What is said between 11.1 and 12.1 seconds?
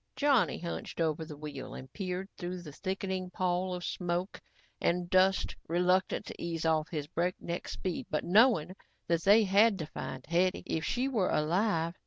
alive.